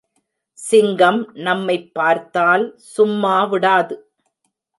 சிங்கம் 0.53 1.31
நம்மைப் 1.33 1.93
பார்த்தால், 1.93 2.73
சும்மா 2.75 3.43
விடாது. 3.43 4.11